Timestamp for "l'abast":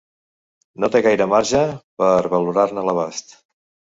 2.89-3.37